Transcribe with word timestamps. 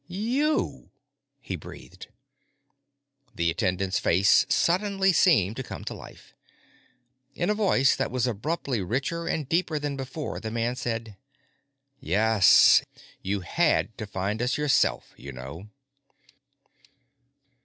"You!" 0.07 0.89
he 1.41 1.55
breathed. 1.55 2.07
The 3.35 3.51
attendant's 3.51 3.99
face 3.99 4.47
suddenly 4.49 5.13
seemed 5.13 5.57
to 5.57 5.61
come 5.63 5.83
to 5.83 5.93
life. 5.93 6.33
In 7.35 7.51
a 7.51 7.53
voice 7.53 7.95
that 7.95 8.09
was 8.09 8.25
abruptly 8.25 8.81
richer 8.81 9.27
and 9.27 9.47
deeper 9.47 9.77
than 9.77 9.95
before, 9.95 10.39
the 10.39 10.49
man 10.49 10.75
said: 10.75 11.17
"Yes. 11.99 12.81
You 13.21 13.41
had 13.41 13.95
to 13.99 14.07
find 14.07 14.41
us 14.41 14.57
yourself, 14.57 15.13
you 15.17 15.31
know." 15.33 15.69